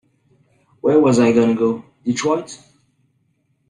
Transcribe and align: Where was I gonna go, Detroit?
Where 0.79 0.99
was 0.99 1.19
I 1.19 1.31
gonna 1.31 1.53
go, 1.53 1.85
Detroit? 2.03 2.57